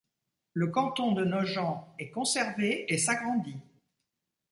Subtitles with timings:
[0.53, 3.59] Le canton de Nogent est conservé et s'agrandit.